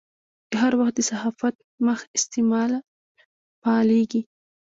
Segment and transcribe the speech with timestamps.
[0.49, 1.55] د هر وخت د صحافت
[1.85, 2.69] مخ استعمار
[3.61, 4.21] فعالېږي.